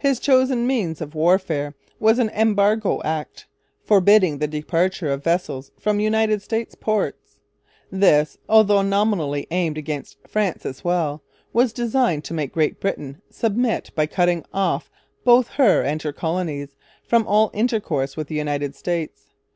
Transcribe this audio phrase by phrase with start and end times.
[0.00, 3.46] His chosen means of warfare was an Embargo Act,
[3.84, 7.38] forbidding the departure of vessels from United States ports.
[7.88, 11.22] This, although nominally aimed against France as well,
[11.52, 14.90] was designed to make Great Britain submit by cutting off
[15.22, 16.74] both her and her colonies
[17.06, 19.28] from all intercourse with the United States.